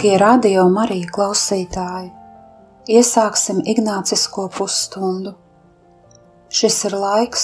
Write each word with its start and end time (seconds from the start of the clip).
Dārgie 0.00 0.16
radio 0.16 0.62
Marija 0.72 1.10
klausītāji, 1.12 2.06
iesāksim 2.88 3.58
Ignācisko 3.68 4.46
pusstundu. 4.54 5.34
Šis 6.48 6.78
ir 6.88 6.96
laiks 7.02 7.42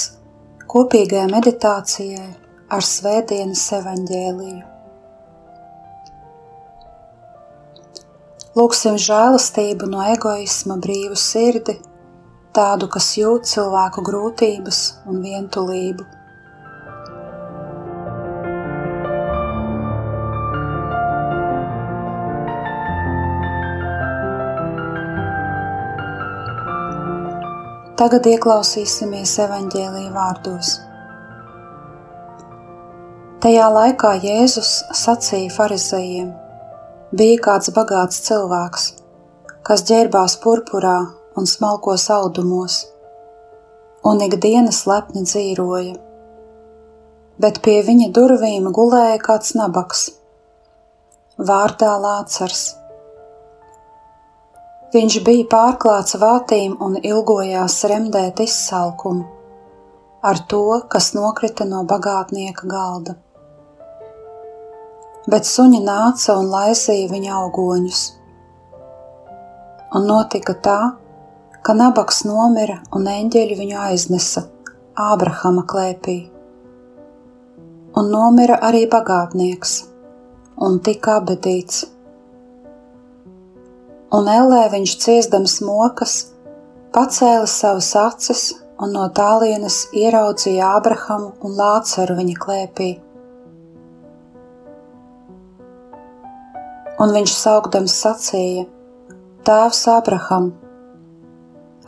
kopīgai 0.72 1.26
meditācijai 1.34 2.30
ar 2.72 2.86
Svētdienas 2.92 3.66
evaņģēliju. 3.76 4.64
Lūksim 8.56 8.96
žēlastību 9.10 9.92
no 9.92 10.08
egoisma 10.16 10.80
brīvu 10.80 11.20
sirdi, 11.26 11.76
tādu, 12.56 12.88
kas 12.88 13.12
jūt 13.20 13.52
cilvēku 13.52 14.08
grūtības 14.08 14.84
un 15.04 15.20
vientulību 15.28 16.08
Tagad 27.96 28.26
ieklausīsimies 28.28 29.30
evaņģēlīja 29.40 30.10
vārdos. 30.12 30.74
Tajā 33.40 33.68
laikā 33.72 34.10
Jēzus 34.20 34.72
sacīja 34.98 35.54
farizējiem: 35.54 36.26
Bija 37.16 37.38
kāds 37.46 37.72
bagāts 37.78 38.20
cilvēks, 38.26 38.84
kas 39.64 39.86
ģērbās 39.88 40.36
purpurā 40.44 40.98
un 41.40 41.48
smalkos 41.48 42.04
audumos, 42.12 42.82
un 44.04 44.20
ikdienas 44.28 44.84
lepni 44.92 45.24
dzīvoja. 45.24 45.96
Bet 47.40 47.64
pie 47.64 47.80
viņa 47.88 48.12
durvīm 48.12 48.68
gulēja 48.76 49.22
kāds 49.24 49.56
nabaks, 49.56 50.10
vārdā 51.40 51.96
Lācars 52.04 52.74
Viņš 54.96 55.14
bija 55.26 55.44
pārklāts 55.52 56.14
vātīm 56.16 56.78
un 56.80 56.94
ilgojās 56.96 57.74
remdēt 57.90 58.38
izsalkumu 58.40 59.26
ar 60.24 60.38
to, 60.50 60.60
kas 60.88 61.10
nokrita 61.12 61.66
no 61.68 61.82
bagātnieka 61.90 62.68
galda. 62.70 63.14
Bet 65.28 65.44
suņi 65.48 65.82
nāca 65.84 66.38
un 66.40 66.48
laisīja 66.48 67.10
viņa 67.10 67.34
augoņus. 67.40 68.04
Un 69.98 70.08
notika 70.08 70.54
tā, 70.68 70.78
ka 71.66 71.74
nabaks 71.76 72.22
nomira 72.30 72.78
un 72.96 73.10
eņģeļi 73.12 73.58
viņu 73.58 73.82
aiznesa 73.88 74.46
Ābrahama 75.08 75.66
klēpī. 75.74 76.16
Un 78.00 78.08
nomira 78.14 78.62
arī 78.70 78.86
bagātnieks, 78.96 79.76
un 80.56 80.80
tika 80.88 81.18
abedīts 81.20 81.84
un 84.14 84.28
ellē 84.30 84.66
viņš 84.70 84.92
ciestams 85.02 85.58
mokas, 85.66 86.14
pacēla 86.94 87.48
savas 87.50 87.90
acis 87.98 88.44
un 88.82 88.92
no 88.94 89.06
tālienes 89.16 89.86
ieraudzīja 89.96 90.76
Ābrahamu 90.76 91.32
un 91.42 91.56
Lācaru 91.58 92.16
viņa 92.18 92.36
klēpī. 92.44 92.90
Un 97.02 97.12
viņš 97.12 97.32
saukdams 97.36 97.96
sacīja: 98.04 98.64
Tēvs 99.46 99.82
Ābraham, 99.92 100.52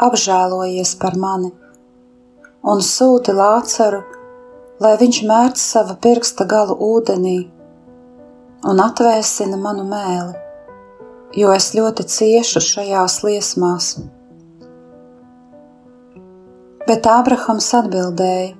apžēlojies 0.04 0.94
par 1.00 1.16
mani, 1.16 1.52
un 2.62 2.82
sūti 2.84 3.32
Lācaru, 3.34 4.02
lai 4.82 4.92
viņš 5.00 5.22
mērts 5.30 5.70
sava 5.72 5.96
pirksta 6.02 6.44
galu 6.50 6.76
ūdenī 6.90 7.38
un 8.68 8.84
atvēsina 8.84 9.56
manu 9.56 9.86
mēli 9.88 10.47
jo 11.36 11.52
es 11.52 11.72
ļoti 11.76 12.06
ciešu 12.08 12.62
šajās 12.64 13.20
liesmās. 13.26 13.88
Bet 16.88 17.06
Ābrahams 17.06 17.68
atbildēja: 17.76 18.54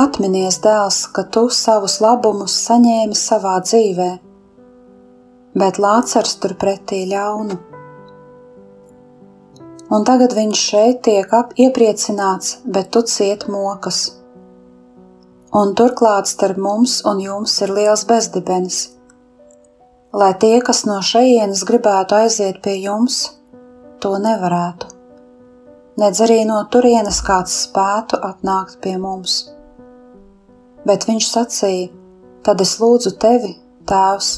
Atminies, 0.00 0.60
dēls, 0.64 1.02
ka 1.12 1.26
tu 1.34 1.48
savus 1.52 1.98
labumus 2.00 2.54
saņēmi 2.66 3.16
savā 3.18 3.58
dzīvē, 3.66 4.10
bet 5.58 5.80
Lācars 5.82 6.38
turpretī 6.40 7.02
ļaunu. 7.10 7.58
Un 9.90 10.06
tagad 10.06 10.32
viņš 10.38 10.62
šeit 10.70 11.02
tiek 11.02 11.34
iepriecināts, 11.58 12.60
bet 12.64 12.92
tu 12.94 13.02
ciet 13.02 13.48
mokas. 13.50 14.14
Un 15.50 15.74
turklāt 15.74 16.30
starp 16.30 16.62
mums 16.62 17.00
un 17.10 17.18
jums 17.18 17.56
ir 17.66 17.74
liels 17.74 18.06
bezdibenis 18.06 18.84
lai 20.12 20.32
tie, 20.34 20.58
kas 20.66 20.84
no 20.88 20.98
šejienes 21.04 21.62
gribētu 21.68 22.16
aiziet 22.18 22.60
pie 22.64 22.76
jums, 22.82 23.22
to 24.02 24.16
nevarētu. 24.18 24.90
Nedz 26.00 26.20
arī 26.24 26.42
no 26.48 26.60
turienes 26.72 27.20
kāds 27.26 27.54
spētu 27.66 28.18
atnākt 28.24 28.80
pie 28.84 28.96
mums. 28.98 29.40
Bet 30.86 31.04
viņš 31.08 31.26
sacīja: 31.28 31.90
Tad 32.42 32.62
es 32.64 32.78
lūdzu 32.80 33.18
tevi, 33.20 33.52
Tēvs, 33.90 34.30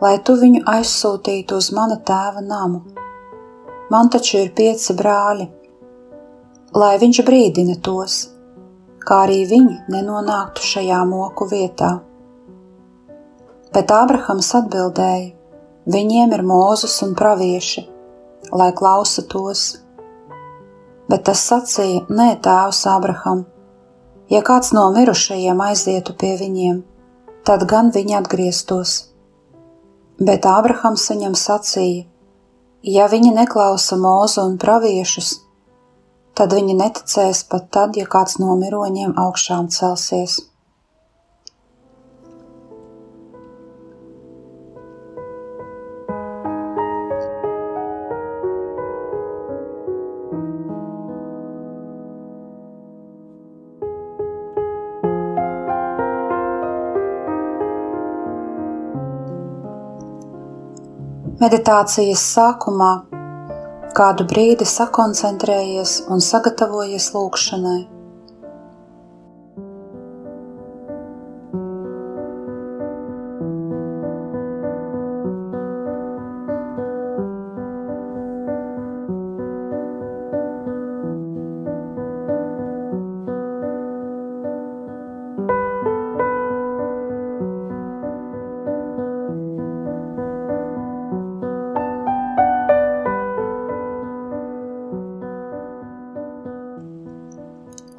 lai 0.00 0.14
tu 0.24 0.36
viņu 0.40 0.62
aizsūtītu 0.70 1.58
uz 1.58 1.68
mana 1.76 1.98
tēva 2.00 2.42
namu. 2.44 2.82
Man 3.90 4.10
taču 4.10 4.38
ir 4.42 4.52
pieci 4.56 4.94
brāļi, 4.96 5.46
lai 6.74 6.94
viņš 7.02 7.22
brīdina 7.26 7.76
tos, 7.82 8.18
kā 9.06 9.22
arī 9.26 9.44
viņi 9.50 9.78
nenonāktu 9.94 10.64
šajā 10.72 11.04
moku 11.08 11.48
vietā. 11.50 11.92
Bet 13.74 13.90
Ābrahams 13.90 14.52
atbildēja: 14.58 15.32
Viņiem 15.86 16.32
ir 16.34 16.42
mūzus 16.46 16.94
un 17.06 17.14
pravieši, 17.18 17.84
lai 18.50 18.72
klausa 18.74 19.22
tos. 19.22 19.64
Bet 21.10 21.26
tas 21.28 21.42
sacīja: 21.50 22.04
Nē, 22.10 22.28
tēvs 22.42 22.82
Ābraham, 22.90 23.44
ja 24.30 24.42
kāds 24.46 24.72
no 24.74 24.88
mirušajiem 24.94 25.62
aizietu 25.68 26.14
pie 26.18 26.34
viņiem, 26.40 26.82
tad 27.46 27.66
gan 27.70 27.92
viņi 27.94 28.18
atgrieztos. 28.18 28.96
Bet 30.18 30.46
Ābrahams 30.50 31.06
viņam 31.12 31.38
sacīja: 31.38 32.06
Ja 32.86 33.06
viņi 33.10 33.32
neklausa 33.34 33.98
mūzu 33.98 34.44
un 34.46 34.58
praviešus, 34.62 35.30
tad 36.38 36.52
viņi 36.54 36.76
neticēs 36.78 37.46
pat 37.50 37.70
tad, 37.74 37.96
ja 37.98 38.06
kāds 38.06 38.38
no 38.38 38.54
miroņiem 38.58 39.16
augšām 39.18 39.70
celsies. 39.74 40.38
Meditācijas 61.36 62.22
sākumā 62.32 62.90
kādu 63.98 64.24
brīdi 64.30 64.64
sakoncentrējies 64.70 65.98
un 66.08 66.22
sagatavojies 66.24 67.10
lūgšanai. 67.12 67.95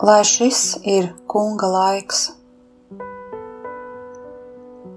Lai 0.08 0.24
šis 0.24 0.78
ir 0.88 1.10
kunga 1.28 1.68
laiks. 1.68 2.20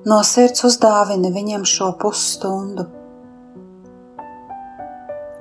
No 0.07 0.19
sirds 0.29 0.63
uzdāvini 0.69 1.33
viņam 1.35 1.65
šo 1.67 1.89
pusstundu. 1.99 2.85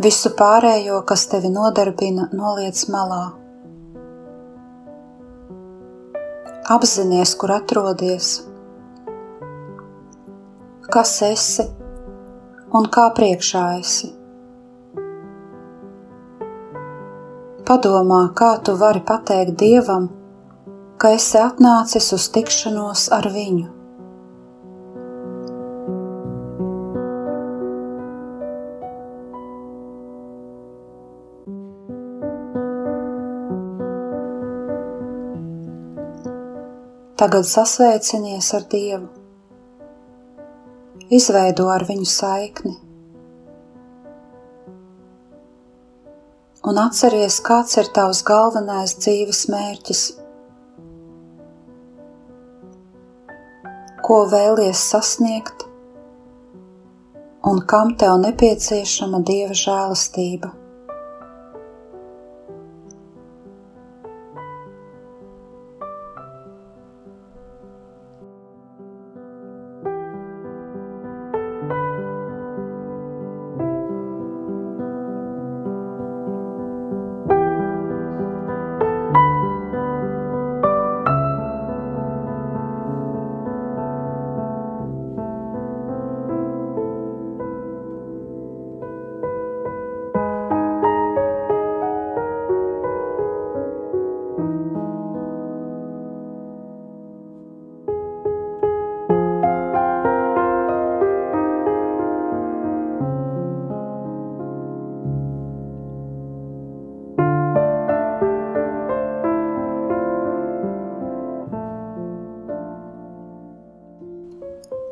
Visu 0.01 0.31
pārējo, 0.39 1.03
kas 1.11 1.27
tevi 1.29 1.51
nodarbina, 1.53 2.25
noliec 2.33 2.81
malā. 2.89 3.21
Apzinies, 6.77 7.35
kur 7.37 7.53
atrodies, 7.59 8.31
kas 10.89 11.17
esi 11.29 11.67
un 12.73 12.89
kā 12.97 13.09
priekšā 13.19 13.65
esi. 13.83 14.15
Padomā, 17.69 18.31
kā 18.33 18.55
tu 18.65 18.73
vari 18.81 19.01
pateikt 19.05 19.59
Dievam, 19.61 20.07
ka 20.97 21.11
esi 21.13 21.37
atnācis 21.37 22.07
uz 22.17 22.25
tikšanos 22.33 23.03
ar 23.13 23.29
Viņu. 23.29 23.67
Tagad 37.21 37.45
sasveicinies 37.45 38.53
ar 38.57 38.65
Dievu 38.73 39.19
izveido 41.09 41.69
ar 41.73 41.85
viņu 41.89 42.07
saikni. 42.09 42.75
Un 46.67 46.75
atceries, 46.75 47.37
kāds 47.39 47.77
ir 47.79 47.87
tavs 47.95 48.19
galvenais 48.27 48.91
dzīves 48.99 49.45
mērķis, 49.47 50.01
ko 54.03 54.17
vēlies 54.27 54.81
sasniegt 54.91 55.63
un 57.47 57.61
kam 57.71 57.95
tev 58.01 58.17
nepieciešama 58.25 59.21
dieva 59.23 59.55
žēlastība. 59.55 60.51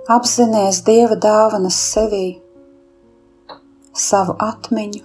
Apzinies 0.07 0.77
Dieva 0.87 1.17
dāvanas 1.19 1.75
sevī, 1.91 2.37
savu 3.91 4.37
atmiņu, 4.39 5.01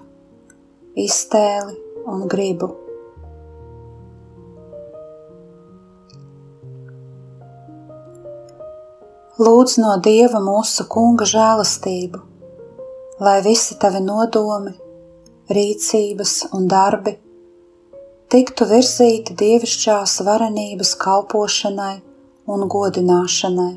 iztēli 1.05 1.75
un 2.13 2.23
gribu. 2.31 2.69
Lūdz 9.43 9.77
no 9.83 9.97
Dieva 10.07 10.39
mūsu 10.47 10.87
Kunga 10.87 11.27
žēlastību, 11.27 12.23
lai 13.27 13.37
visi 13.43 13.81
tavi 13.83 14.07
nodomi, 14.07 14.77
rīcības 15.51 16.39
un 16.55 16.71
darbi 16.71 17.19
tiktu 18.33 18.65
virzīti 18.71 19.35
dievišķās 19.37 20.21
varenības 20.25 20.95
kalpošanai 21.03 21.97
un 22.55 22.69
godināšanai. 22.71 23.73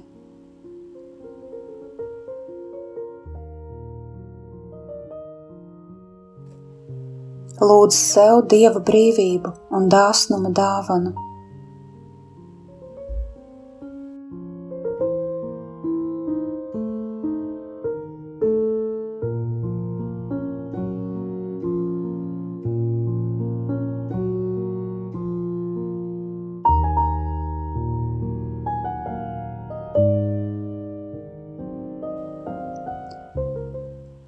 Lūdz 7.61 7.95
sev 7.95 8.41
dieva 8.51 8.81
brīvību 8.83 9.53
un 9.77 9.87
dāsnuma 9.91 10.51
dāvanu. 10.55 11.13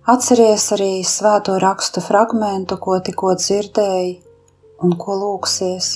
Atceries 0.07 0.63
arī 0.71 1.01
svēto 1.04 1.57
rakstu 1.59 2.00
fragmentu, 2.00 2.77
ko 2.80 2.94
tikko 3.04 3.33
dzirdēji 3.36 4.12
un 4.88 4.94
ko 5.01 5.15
lūksies. 5.19 5.89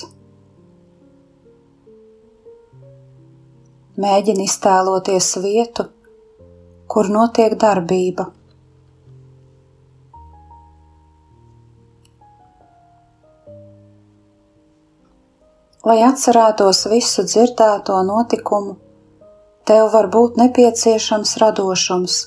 Mēģini 4.04 4.44
iztēloties 4.44 5.28
vietu, 5.40 5.86
kur 6.92 7.08
notiek 7.14 7.56
darbība. 7.62 8.26
Lai 15.88 15.96
atcerētos 16.10 16.82
visu 16.92 17.24
dzirdēto 17.32 17.96
notikumu, 18.12 18.76
tev 19.64 19.88
var 19.96 20.12
būt 20.12 20.36
nepieciešams 20.44 21.34
radošums 21.46 22.20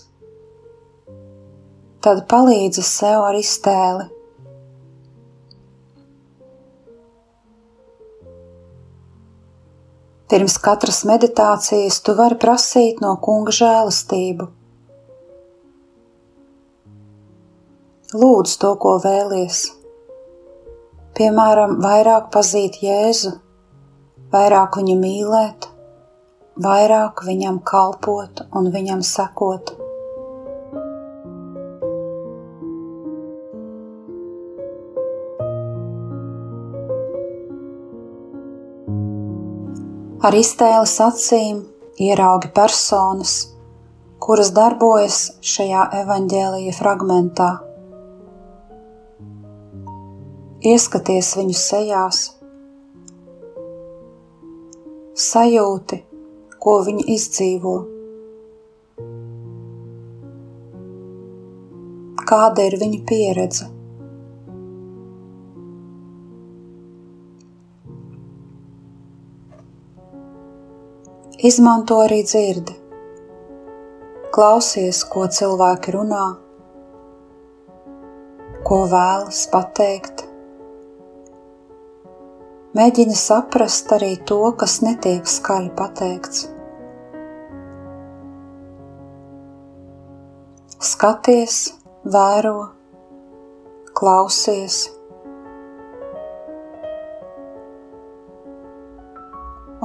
tad 2.06 2.28
palīdzi 2.30 2.84
sev 2.86 3.24
ar 3.26 3.38
iztēli. 3.40 4.06
Pirms 10.30 10.58
katras 10.58 11.04
meditācijas 11.06 12.00
tu 12.06 12.14
vari 12.18 12.38
prasīt 12.42 13.02
no 13.02 13.14
kunga 13.26 13.54
žēlastību. 13.54 14.48
Lūdzu 18.16 18.60
to, 18.62 18.72
ko 18.82 18.96
vēlies. 19.04 19.62
Piemēram, 21.16 21.78
vairāk 21.84 22.28
pazīt 22.34 22.82
Jēzu, 22.84 23.36
vairāk 24.34 24.82
viņu 24.82 24.98
mīlēt, 25.00 25.70
vairāk 26.66 27.26
viņam 27.30 27.62
kalpot 27.72 28.46
un 28.52 28.70
viņam 28.74 29.06
sekot. 29.06 29.76
Ar 40.26 40.34
iztēles 40.34 40.96
acīm 41.06 41.58
ieraugi 42.02 42.50
personas, 42.58 43.34
kuras 44.26 44.48
darbojas 44.56 45.18
šajā 45.46 45.84
evaņģēlīja 46.00 46.74
fragmentā. 46.74 47.50
Ieskaties 50.66 51.30
viņu 51.38 51.60
sejās, 51.60 52.24
sajūti, 55.28 56.02
ko 56.58 56.76
viņi 56.90 57.08
izdzīvo. 57.20 57.78
Kāda 62.26 62.66
ir 62.66 62.82
viņu 62.82 63.06
pieredze? 63.14 63.75
Izmanto 71.46 72.00
arī 72.02 72.24
dzirdi. 72.26 72.74
Klausies, 74.34 75.04
ko 75.12 75.28
cilvēki 75.30 75.92
runā, 75.94 76.22
ko 78.66 78.80
vēlas 78.90 79.44
pateikt. 79.52 80.24
Mēģini 82.80 83.18
saprast 83.20 83.94
arī 83.94 84.16
to, 84.32 84.40
kas 84.64 84.80
netiek 84.88 85.30
skaļi 85.30 85.70
pateikts. 85.78 86.48
Skaties, 90.90 91.60
vēro, 92.18 92.58
klausies. 93.94 94.82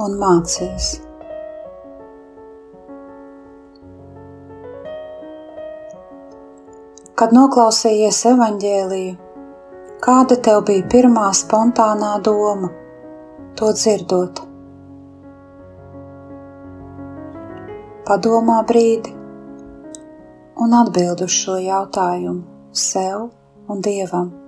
Un 0.01 0.19
mācies. 0.25 0.93
Kad 7.21 7.35
noklausījies 7.37 8.19
evaņģēliju, 8.31 9.11
kāda 10.01 10.39
tev 10.47 10.63
bija 10.65 10.87
pirmā 10.89 11.27
spontānā 11.37 12.15
doma, 12.25 12.71
to 13.59 13.69
dzirdot? 13.77 14.41
Padomā 18.09 18.57
brīdi 18.73 19.13
un 20.65 20.73
atbild 20.81 21.21
uz 21.27 21.37
šo 21.43 21.61
jautājumu 21.61 22.41
sev 22.89 23.27
un 23.69 23.85
dievam. 23.85 24.40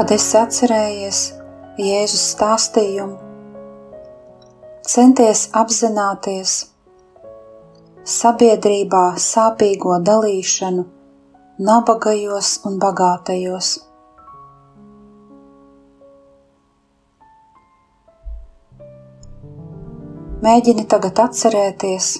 Kad 0.00 0.14
esi 0.14 0.36
atcerējies 0.40 1.18
Jēzus 1.76 2.22
stāstījumu, 2.30 3.18
centies 4.88 5.42
apzināties 5.60 6.54
sabiedrībā 8.14 9.02
sāpīgo 9.20 9.98
dalīšanu 10.08 10.86
nabagajos 11.68 12.54
un 12.70 12.80
bagātajos. 12.80 13.74
Mēģini 20.48 20.88
tagad 20.96 21.26
atcerēties, 21.28 22.12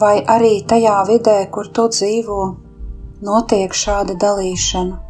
vai 0.00 0.18
arī 0.40 0.54
tajā 0.72 1.00
vidē, 1.12 1.40
kur 1.52 1.68
tu 1.68 1.90
dzīvo, 1.92 2.44
notiek 3.28 3.82
šāda 3.84 4.16
dalīšana. 4.16 5.03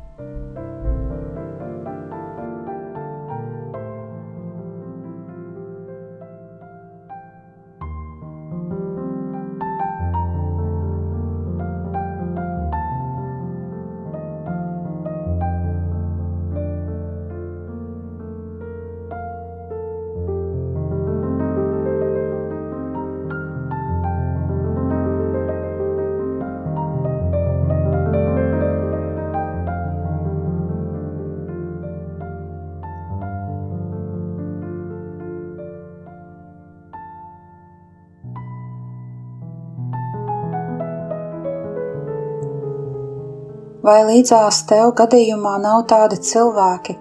Vai 43.84 44.00
līdzās 44.08 44.62
tev 44.68 44.94
gadījumā 44.98 45.58
nav 45.60 45.82
tādi 45.90 46.16
cilvēki, 46.28 46.94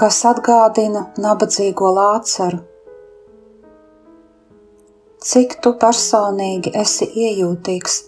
kas 0.00 0.20
atgādina 0.30 1.02
nabadzīgo 1.20 1.90
lācaru? 1.98 2.62
Cik 5.20 5.58
tu 5.60 5.74
personīgi 5.82 6.72
esi 6.82 7.10
iejūtīgs 7.26 7.98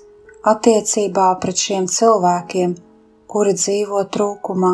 attiecībā 0.48 1.26
pret 1.42 1.60
šiem 1.66 1.90
cilvēkiem, 1.92 2.72
kuri 3.28 3.52
dzīvo 3.58 4.00
trūkumā? 4.16 4.72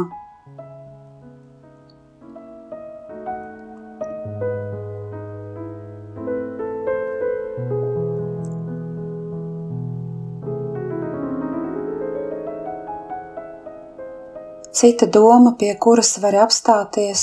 Cita 14.79 15.07
doma, 15.07 15.57
pie 15.59 15.73
kuras 15.75 16.13
var 16.23 16.37
apstāties. 16.45 17.23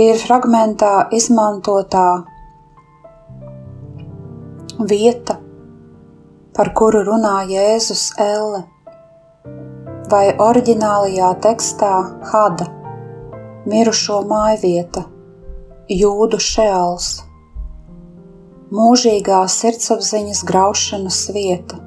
Ir 0.00 0.20
fragmentā 0.20 0.90
izmantotā 1.16 2.04
vieta, 4.92 5.38
par 6.58 6.72
kuru 6.76 7.00
runā 7.08 7.32
Jēzus 7.54 8.04
Elle, 8.26 8.60
vai 10.12 10.26
oriģinālajā 10.50 11.32
tekstā 11.48 11.94
Hada, 12.34 12.68
mirušo 13.72 14.20
mājvieta, 14.28 15.08
jūdu 15.88 16.44
šeals 16.50 17.10
mūžīgā 18.70 19.40
sirdsapziņas 19.50 20.44
graušanas 20.46 21.18
vieta. 21.34 21.80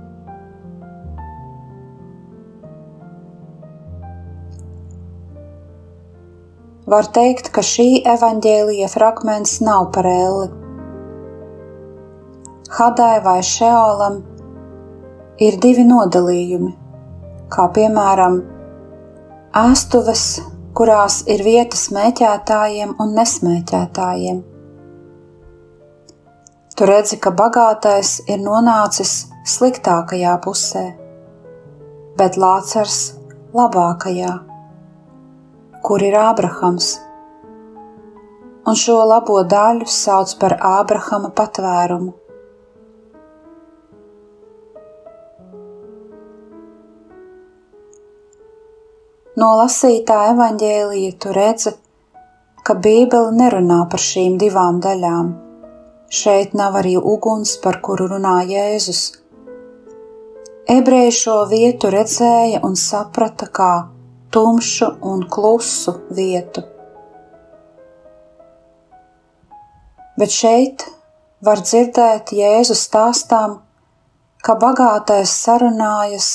Var 6.93 7.07
teikt, 7.15 7.47
ka 7.55 7.63
šī 7.63 8.03
evaņģēlija 8.11 8.91
fragments 8.91 9.55
nav 9.63 9.87
par 9.95 10.09
elli. 10.11 10.49
Hadai 12.73 13.15
vai 13.23 13.39
šeolam 13.47 14.19
ir 15.39 15.59
divi 15.63 15.87
nodalījumi, 15.87 16.73
kā 17.53 17.69
piemēram 17.77 18.41
ēstuves, 19.63 20.25
kurās 20.75 21.21
ir 21.31 21.45
vieta 21.47 21.79
smēķētājiem 21.79 22.97
un 22.99 23.13
nesmēķētājiem. 23.21 24.49
Tu 26.73 26.85
redzi, 26.89 27.19
ka 27.21 27.29
bagātais 27.37 28.15
ir 28.33 28.39
nonācis 28.41 29.09
sliktākajā 29.45 30.31
pusē, 30.41 30.81
bet 32.17 32.39
Lācars 32.41 32.95
labākajā, 33.53 34.31
kur 35.85 36.05
ir 36.07 36.17
Ābrahams. 36.17 36.87
Un 38.65 38.79
šo 38.85 38.97
labo 39.05 39.37
daļu 39.53 39.85
sauc 39.85 40.33
par 40.41 40.57
Ābrahama 40.71 41.29
patvērumu. 41.37 42.15
No 49.37 49.53
lasītā 49.61 50.19
evaņģēlīja 50.33 51.15
tu 51.21 51.37
redzi, 51.37 51.77
ka 52.65 52.81
Bībele 52.81 53.33
nerunā 53.37 53.83
par 53.93 54.09
šīm 54.09 54.41
divām 54.41 54.81
daļām 54.81 55.33
Šeit 56.13 56.53
nav 56.53 56.77
arī 56.81 56.93
uguns, 56.99 57.55
par 57.63 57.79
kuru 57.85 58.09
runā 58.11 58.35
Jēzus. 58.49 59.05
Ebreji 60.69 61.15
šo 61.23 61.39
vietu 61.49 61.89
redzēja 61.93 62.61
un 62.67 62.77
saprata 62.79 63.49
kā 63.59 63.71
tumšu 64.33 64.93
un 65.13 65.25
klusu 65.37 65.97
vietu. 66.13 66.67
bet 70.19 70.33
šeit 70.33 70.85
var 71.43 71.61
dzirdēt 71.63 72.33
Jēzus 72.37 72.85
stāstām, 72.87 73.57
ka 74.43 74.55
bagātais 74.59 75.31
sarunājas 75.43 76.29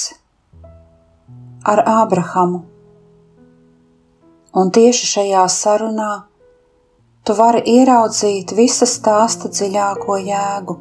ar 1.69 1.85
Ābrahamu. 1.87 2.65
Un 4.59 4.73
tieši 4.75 5.11
šajā 5.13 5.45
sarunā 5.53 6.13
tu 7.29 7.35
vari 7.37 7.61
ieraudzīt 7.69 8.55
visa 8.57 8.89
stāsta 8.89 9.53
dziļāko 9.53 10.17
jēgu. 10.25 10.81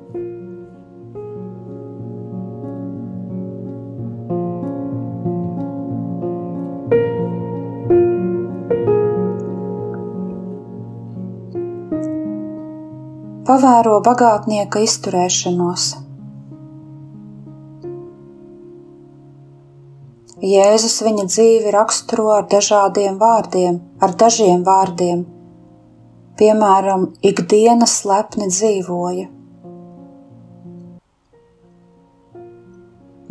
pavēro 13.47 13.93
bagātnieka 14.03 14.81
izturēšanos. 14.83 15.85
Jēzus 20.47 20.99
viņa 21.07 21.25
dzīvi 21.31 21.71
raksturo 21.75 22.27
ar 22.35 22.45
dažādiem 22.51 23.17
vārdiem, 23.23 23.79
ar 24.03 24.13
dažiem 24.23 24.67
vārdiem. 24.67 25.25
Piemēram, 26.37 27.07
ikdienas 27.25 27.93
lepni 28.05 28.45
dzīvoja. 28.51 29.23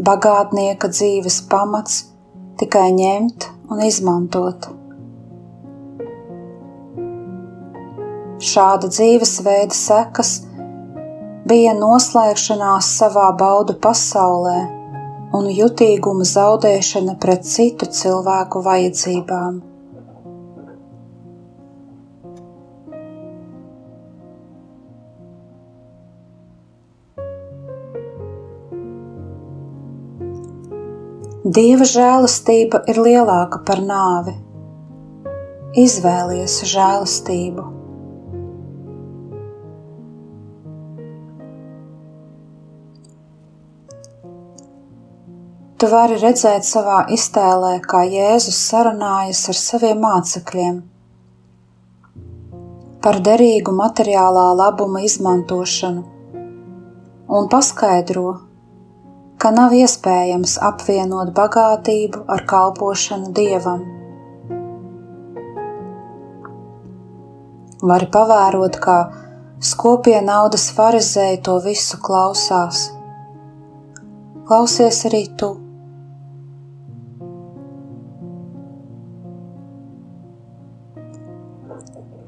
Bagātnieka 0.08 0.90
dzīves 0.90 1.36
pamats 1.52 2.00
tikai 2.58 2.88
ņemt 2.96 3.46
un 3.70 3.82
izmantot. 3.86 4.66
Šāda 8.42 8.90
dzīvesveida 8.90 9.78
sekas 9.78 10.32
bija 11.46 11.76
noslēgšanās 11.78 12.90
savā 12.98 13.28
baudu 13.38 13.78
pasaulē 13.86 14.58
un 15.38 15.48
jutīguma 15.60 16.26
zaudēšana 16.26 17.16
pret 17.22 17.46
citu 17.46 17.86
cilvēku 17.86 18.66
vajadzībām. 18.66 19.75
Dieva 31.46 31.86
žēlastība 31.86 32.80
ir 32.90 32.96
lielāka 32.98 33.60
par 33.62 33.78
nāvi. 33.78 34.32
Izvēlies 35.78 36.56
žēlastību. 36.66 37.66
Tu 45.78 45.90
vari 45.92 46.18
redzēt 46.18 46.66
savā 46.66 47.04
iztēlē, 47.14 47.76
kā 47.86 48.02
Jēzus 48.10 48.58
sarunājas 48.72 49.44
ar 49.52 49.60
saviem 49.60 50.02
mācekļiem 50.02 50.82
par 53.06 53.20
derīgu 53.22 53.70
materiālā 53.84 54.48
labuma 54.64 55.04
izmantošanu 55.06 56.02
un 57.38 57.46
paskaidro, 57.52 58.45
ka 59.46 59.52
nav 59.54 59.70
iespējams 59.78 60.56
apvienot 60.66 61.28
bagātību 61.34 62.24
ar 62.34 62.40
kalpošanu 62.50 63.28
dievam. 63.36 63.84
Vari 67.90 68.08
pavērot, 68.16 68.78
kā 68.82 68.96
skopie 69.70 70.16
naudas 70.26 70.64
farizēji 70.74 71.38
to 71.46 71.54
visu 71.62 72.00
klausās. 72.08 72.80
Klausies 74.50 74.98
arī 75.06 75.22
tu! 75.38 75.52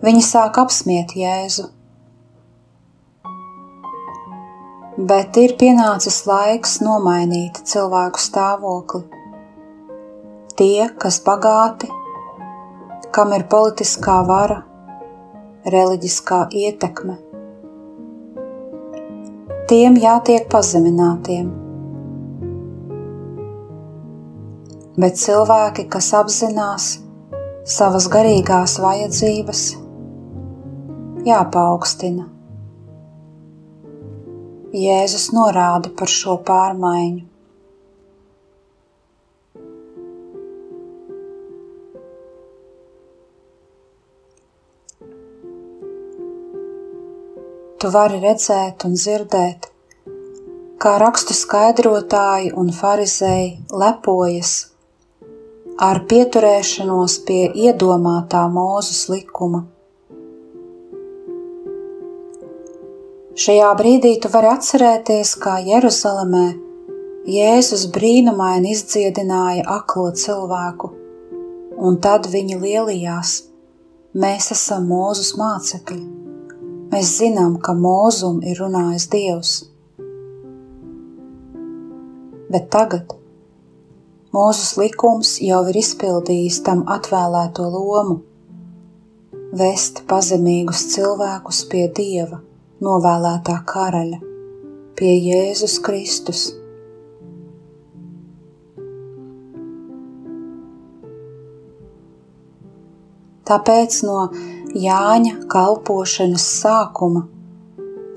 Viņi 0.06 0.22
sāk 0.28 0.62
apsmiet 0.62 1.18
Jēzu. 1.18 1.66
Bet 4.98 5.36
ir 5.38 5.52
pienācis 5.54 6.24
laiks 6.26 6.80
nomainīt 6.82 7.60
cilvēku 7.70 8.18
stāvokli. 8.18 9.04
Tie, 10.58 10.88
kas 10.98 11.20
bagāti, 11.22 11.86
kam 13.14 13.30
ir 13.36 13.44
politiskā 13.46 14.16
vara, 14.26 14.56
reliģiskā 15.70 16.38
ietekme, 16.50 17.14
tiem 19.70 20.00
jātiek 20.02 20.48
pazeminātiem. 20.50 21.52
Bet 24.98 25.20
cilvēki, 25.22 25.84
kas 25.94 26.08
apzinās 26.24 26.88
savas 27.62 28.10
garīgās 28.10 28.80
vajadzības, 28.82 29.62
jāpaukstina. 31.30 32.26
Jēzus 34.68 35.30
norāda 35.32 35.88
par 35.96 36.10
šo 36.12 36.34
pārmaiņu. 36.44 37.22
Tu 47.78 47.90
vari 47.94 48.20
redzēt 48.20 48.84
un 48.84 48.98
dzirdēt, 48.98 49.70
kā 50.82 50.94
rakstu 51.00 51.32
skaidrotāji 51.38 52.52
un 52.52 52.68
farizēji 52.74 53.54
lepojas 53.72 54.52
ar 55.78 56.02
pieturēšanos 56.10 57.20
pie 57.24 57.44
iedomātā 57.54 58.44
mūzes 58.52 59.06
likuma 59.14 59.64
Šajā 63.38 63.66
brīdī 63.78 64.16
tu 64.18 64.26
vari 64.32 64.48
atcerēties, 64.50 65.36
kā 65.38 65.60
Jeruzalemē 65.62 66.46
Jēzus 67.30 67.84
brīnumaini 67.94 68.72
izdziedināja 68.74 69.62
aklo 69.76 70.08
cilvēku, 70.22 70.88
un 71.78 71.98
tad 72.02 72.26
viņi 72.32 72.56
lielījās: 72.58 73.34
Mēs 74.18 74.50
esam 74.56 74.88
mūzus 74.90 75.36
mācekļi. 75.38 76.00
Mēs 76.90 77.12
zinām, 77.20 77.54
ka 77.62 77.76
mūzum 77.78 78.40
ir 78.42 78.58
runājis 78.64 79.06
Dievs. 79.14 79.54
Bet 82.50 82.66
tagad 82.74 83.14
Mūzus 84.34 84.74
likums 84.82 85.36
jau 85.46 85.62
ir 85.70 85.78
izpildījis 85.78 86.58
tam 86.66 86.82
atvēlēto 86.90 87.70
lomu- 87.70 88.18
vest 89.62 90.02
pazemīgus 90.10 90.88
cilvēkus 90.96 91.64
pie 91.70 91.86
Dieva 92.02 92.42
novēlētā 92.84 93.56
karaļa, 93.68 94.18
pie 94.98 95.12
Jēzus 95.16 95.78
Kristus. 95.84 96.44
Tāpēc 103.48 104.02
no 104.04 104.18
Jāņa 104.76 105.38
kalpošanas 105.48 106.44
sākuma 106.58 107.24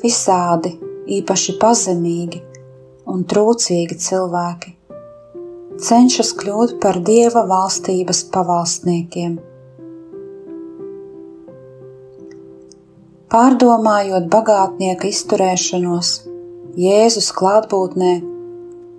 visādi, 0.02 0.74
īpaši 1.20 1.56
pazemīgi 1.62 2.42
un 3.12 3.24
trūcīgi 3.24 3.98
cilvēki 4.08 4.76
cenšas 5.82 6.36
kļūt 6.38 6.76
par 6.84 7.00
Dieva 7.08 7.48
valstības 7.50 8.26
pavalsniekiem– 8.34 9.40
Pārdomājot 13.32 14.26
bagātnieka 14.28 15.08
izturēšanos, 15.08 16.08
Jēzus 16.76 17.30
klātbūtnē, 17.32 18.10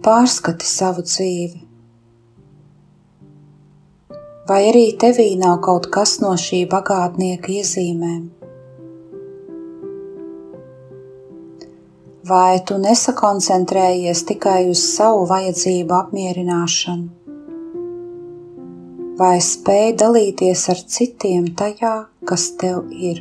pārskati 0.00 0.64
savu 0.64 1.02
dzīvi. 1.04 1.58
Vai 4.48 4.60
arī 4.70 4.86
tevī 5.02 5.26
nav 5.36 5.58
kaut 5.66 5.90
kas 5.92 6.14
no 6.22 6.30
šī 6.40 6.62
bagātnieka 6.70 7.52
iezīmēm? 7.58 8.22
Vai 12.32 12.54
tu 12.64 12.78
nesakoncentrējies 12.86 14.22
tikai 14.30 14.62
uz 14.70 14.86
savu 14.94 15.26
vajadzību 15.28 15.98
apmierināšanu? 15.98 17.36
Vai 19.20 19.36
spēj 19.44 19.92
dalīties 20.06 20.64
ar 20.72 20.82
citiem 20.96 21.52
tajā, 21.60 21.92
kas 22.24 22.48
tev 22.56 22.88
ir? 23.10 23.20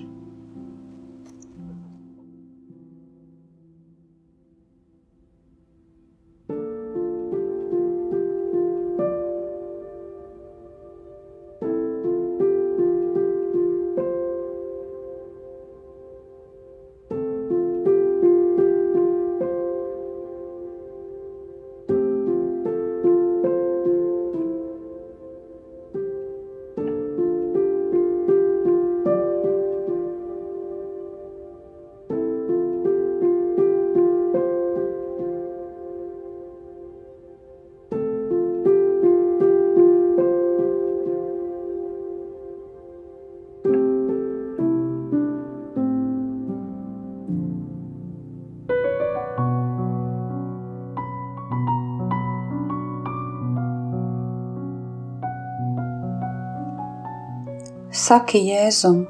Saki 57.92 58.40
Jēzum, 58.48 59.02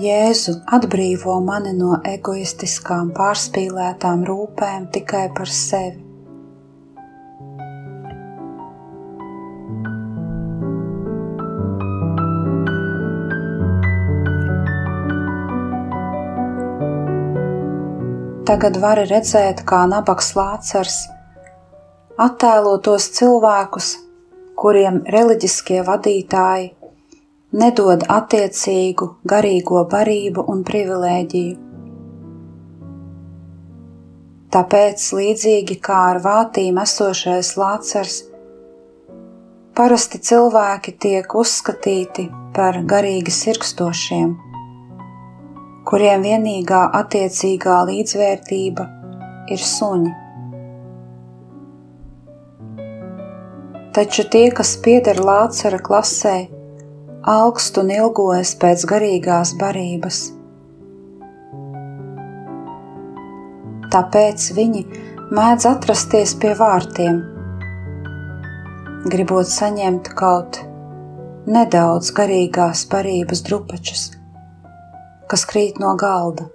Jēzu 0.00 0.54
atbrīvo 0.72 1.34
mani 1.44 1.74
no 1.76 1.98
egoistiskām, 2.08 3.10
pārspīlētām 3.12 4.22
rūpēm 4.24 4.86
tikai 4.94 5.26
par 5.36 5.52
sevi. 5.52 6.00
Tagad 18.48 18.80
vari 18.80 19.04
redzēt, 19.12 19.66
kā 19.68 19.84
nabaks 19.92 20.32
lācars 20.40 21.02
attēlo 22.16 22.78
tos 22.80 23.12
cilvēkus, 23.12 23.98
kuriem 24.56 25.02
reliģiskie 25.04 25.84
vadītāji 25.84 26.78
nedod 27.52 28.06
attiecīgu 28.08 29.08
garīgo 29.28 29.82
barību 29.92 30.44
un 30.48 30.62
privilēģiju. 30.64 31.58
Tāpēc, 34.52 35.04
līdzīgi 35.16 35.78
kā 35.84 35.98
ar 36.12 36.20
vātīm 36.24 36.80
esošais 36.80 37.54
lācars, 37.60 38.16
parasti 39.76 40.20
cilvēki 40.20 40.96
tiek 41.00 41.36
uzskatīti 41.42 42.26
par 42.56 42.80
garīgi 42.88 43.32
sirkstošiem, 43.32 44.34
kuriem 45.88 46.26
vienīgā 46.28 46.82
attiecīgā 47.00 47.78
līdzvērtība 47.88 48.88
ir 49.52 49.64
suņi. 49.72 50.16
Taču 53.92 54.24
tie, 54.32 54.46
kas 54.56 54.76
pieder 54.84 55.18
lācara 55.20 55.80
klasē, 55.84 56.36
augst 57.22 57.76
un 57.78 57.90
ilgojas 57.94 58.54
pēc 58.58 58.82
garīgās 58.90 59.52
barības. 59.58 60.18
Tāpēc 63.92 64.48
viņi 64.56 64.82
mēdz 65.30 65.68
atrasties 65.70 66.34
pie 66.42 66.54
vārtiem, 66.58 67.20
gribot 69.12 69.46
saņemt 69.46 70.10
kaut 70.18 70.58
nedaudz 71.46 72.10
garīgās 72.16 72.86
barības 72.90 73.44
drupačus, 73.46 74.08
kas 75.30 75.46
krīt 75.46 75.78
no 75.82 75.94
galda. 76.00 76.51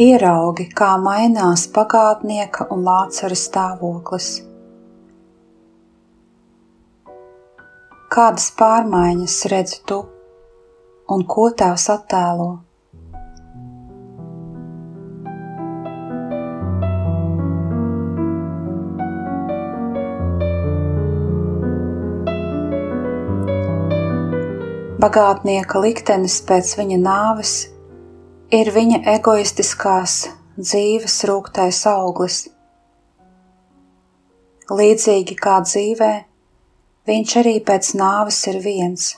Ieraugi, 0.00 0.66
kā 0.74 0.96
mainās 0.98 1.68
pagātnieka 1.70 2.66
un 2.74 2.82
lācara 2.82 3.36
stāvoklis. 3.38 4.42
Kādas 8.14 8.50
pārmaiņas 8.58 9.38
redzi 9.50 9.80
tu 9.86 10.00
un 11.14 11.22
ko 11.26 11.48
tās 11.54 11.86
attēlo? 11.94 12.50
Bagātnieka 25.04 25.82
liktenis 25.84 26.40
pēc 26.48 26.70
viņa 26.80 26.98
nāves 27.02 27.54
ir 28.54 28.70
viņa 28.70 29.00
egoistiskās 29.16 30.14
dzīves 30.54 31.16
rūktais 31.28 31.80
auglis. 31.90 32.36
Līdzīgi 34.70 35.36
kā 35.40 35.58
dzīvē, 35.64 36.12
viņš 37.10 37.34
arī 37.42 37.54
pēc 37.70 37.90
nāves 37.98 38.38
ir 38.52 38.60
viens. 38.64 39.10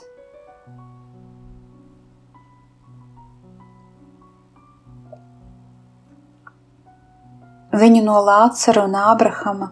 Viņu 7.77 8.01
no 8.07 8.19
Lācara 8.25 8.87
un 8.89 8.97
Ābrahama 8.97 9.71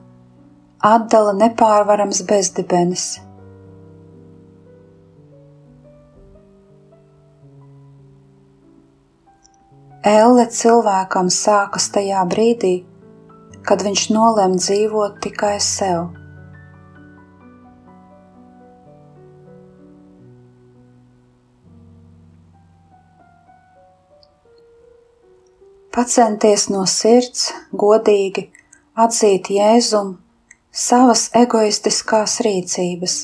atdala 0.93 1.33
nepārvarams 1.41 2.21
bezdibenis– 2.29 3.13
Elle 10.05 10.43
cilvēkam 10.53 11.31
sākas 11.33 11.87
tajā 11.89 12.19
brīdī, 12.29 12.75
kad 13.65 13.81
viņš 13.81 14.03
nolem 14.13 14.53
dzīvot 14.59 15.17
tikai 15.25 15.55
sev. 15.57 16.11
Pacenties 25.89 26.69
no 26.69 26.85
sirds, 26.85 27.49
godīgi 27.73 28.45
atzīt 28.93 29.49
Jēzum 29.57 30.17
savas 30.69 31.31
egoistiskās 31.33 32.43
rīcības, 32.45 33.21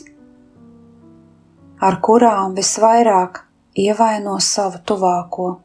ar 1.78 2.02
kurām 2.02 2.56
visvairāk 2.58 3.44
ievaino 3.90 4.40
savu 4.42 4.82
tuvāko. 4.82 5.60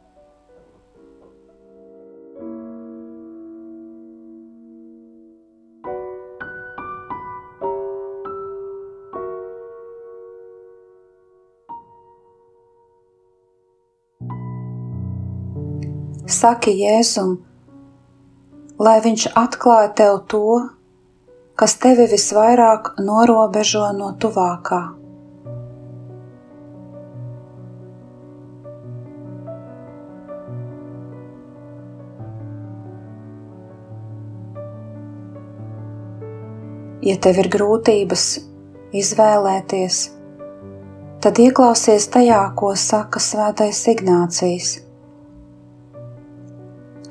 Saki 16.36 16.74
Jēzum, 16.82 17.36
lai 18.82 18.98
Viņš 19.04 19.30
atklāja 19.38 19.92
tev 20.00 20.18
to, 20.28 20.60
kas 21.56 21.78
tevi 21.80 22.04
visvairāk 22.10 22.96
norobežo 23.00 23.88
no 23.96 24.12
tuvākā. 24.20 24.82
Ja 37.06 37.14
tev 37.22 37.38
ir 37.38 37.46
grūtības 37.54 38.24
izvēlēties, 38.98 40.00
tad 41.22 41.38
ieklausies 41.38 42.08
tajā, 42.10 42.40
ko 42.58 42.72
saka 42.74 43.22
Svētais 43.22 43.84
Ignācijas 43.92 44.74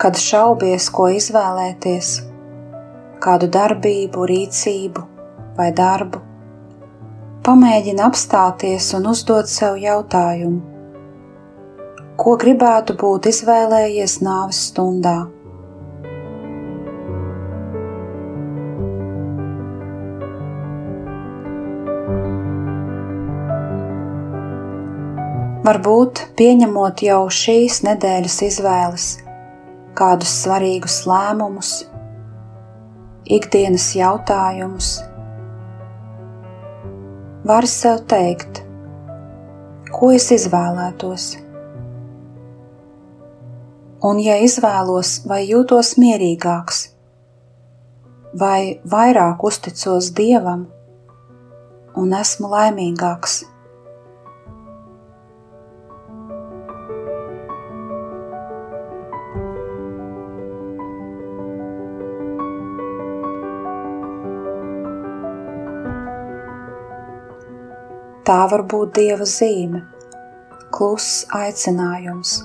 kad 0.02 0.18
šaubies, 0.20 0.90
ko 0.92 1.08
izvēlēties, 1.16 2.12
kādu 3.24 3.48
darbību, 3.52 4.26
rīcību 4.32 5.04
vai 5.56 5.70
darbu, 5.76 6.20
pamēģini 7.48 8.04
apstāties 8.04 8.92
un 8.98 9.08
uzdot 9.14 9.52
sev 9.52 9.80
jautājumu, 9.80 10.60
ko 12.20 12.36
gribētu 12.42 12.98
būt 13.00 13.32
izvēlējies 13.32 14.20
nāves 14.26 14.66
stundā. 14.72 15.18
Varbūt 25.66 26.20
pieņemot 26.38 27.02
jau 27.02 27.24
šīs 27.34 27.80
nedēļas 27.88 28.36
izvēles, 28.46 29.06
kādus 29.96 30.34
svarīgus 30.44 31.02
lēmumus, 31.10 31.72
ikdienas 33.26 33.88
jautājumus. 33.98 34.92
Vari 37.46 37.70
sev 37.70 38.04
teikt, 38.10 38.64
ko 39.94 40.12
es 40.16 40.28
izvēlētos. 40.34 41.32
Un, 44.06 44.20
ja 44.22 44.36
izvēlos, 44.44 45.20
vai 45.30 45.42
jūtos 45.48 45.96
mierīgāks, 46.02 46.82
vai 48.38 48.82
vairāk 48.86 49.44
uzticos 49.48 50.12
Dievam 50.14 50.68
un 51.96 52.14
esmu 52.14 52.52
laimīgāks. 52.52 53.44
Tā 68.26 68.40
var 68.50 68.64
būt 68.66 68.96
dieva 68.98 69.26
zīme, 69.30 69.84
kluss 70.74 71.28
aicinājums. 71.30 72.40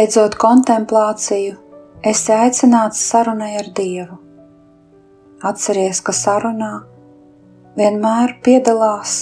Beidzot 0.00 0.32
kontemplāciju, 0.40 1.58
esi 2.08 2.32
aicināts 2.32 3.02
sarunai 3.04 3.50
ar 3.58 3.66
Dievu. 3.76 4.14
Atceries, 5.44 5.98
ka 6.00 6.14
sarunā 6.16 6.70
vienmēr 7.76 8.32
piedalās 8.46 9.16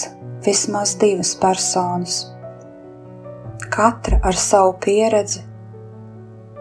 vismaz 0.45 0.93
divas 1.01 1.33
personas, 1.41 2.21
katra 3.75 4.21
ar 4.23 4.39
savu 4.39 4.77
pieredzi, 4.85 5.41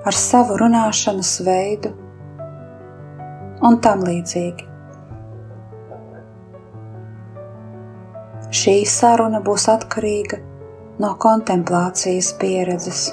ar 0.02 0.18
savu 0.22 0.58
runāšanas 0.64 1.36
veidu 1.46 1.94
un 3.70 3.78
tam 3.86 4.02
līdzīgi. 4.08 4.66
Šī 8.64 8.76
saruna 8.98 9.44
būs 9.46 9.70
atkarīga 9.78 10.42
no 11.06 11.14
kontemplācijas 11.28 12.34
pieredzes. 12.42 13.06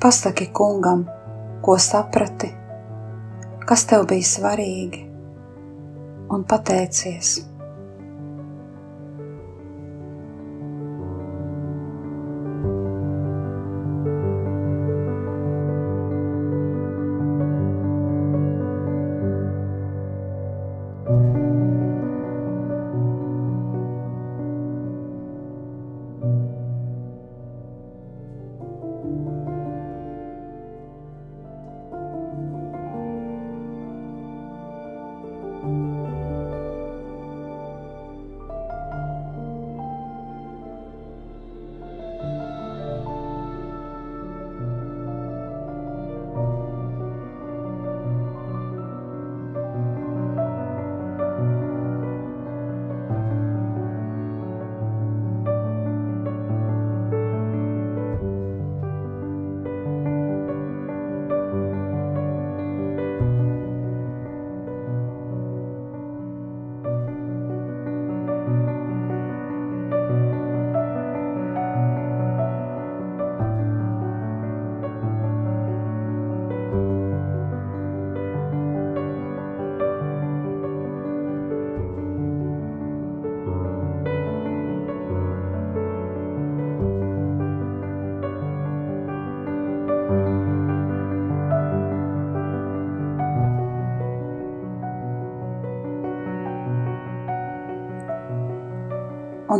Pasaki 0.00 0.46
kungam, 0.46 1.04
ko 1.60 1.74
saprati, 1.78 2.48
kas 3.68 3.82
tev 3.84 4.06
bija 4.08 4.24
svarīgi, 4.24 5.02
un 6.32 6.46
pateicies. 6.48 7.34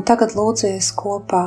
Un 0.01 0.07
tagad 0.09 0.33
lūdzies 0.33 0.95
kopā. 0.97 1.45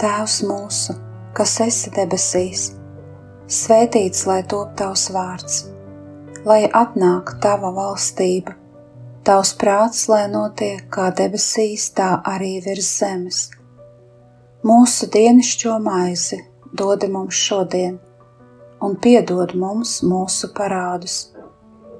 Tēvs 0.00 0.38
mūsu, 0.48 0.94
kas 1.36 1.58
esi 1.60 1.90
debesīs, 1.92 2.70
svētīts 3.52 4.24
lai 4.30 4.38
top 4.48 4.72
tavs 4.80 5.10
vārds, 5.12 5.58
lai 6.48 6.62
atnāk 6.80 7.34
tava 7.44 7.68
valstība, 7.76 8.56
tavs 9.28 9.52
prāts, 9.60 10.06
lai 10.08 10.22
notiek 10.32 10.88
kā 10.96 11.10
debesīs, 11.20 11.90
tā 11.92 12.14
arī 12.32 12.54
virs 12.64 12.88
zemes. 13.02 13.42
Mūsu 14.64 15.12
dienascho 15.12 15.76
maizi 15.84 16.40
dod 16.72 17.04
mums 17.12 17.36
šodien, 17.36 18.00
un 18.80 18.96
piedod 18.96 19.52
mums 19.52 19.98
mūsu 20.00 20.54
parādus, 20.56 21.22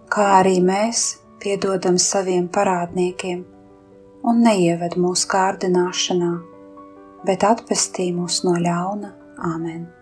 kā 0.09 0.39
arī 0.41 0.61
mēs 0.65 1.09
piedodam 1.45 2.01
saviem 2.01 2.49
parādniekiem 2.49 3.52
un 4.29 4.43
neieved 4.47 4.97
mūsu 5.01 5.29
kārdināšanā, 5.33 6.33
bet 7.27 7.47
atpestī 7.47 8.11
mūs 8.15 8.43
no 8.47 8.55
ļauna. 8.61 9.13
Āmen! 9.43 10.02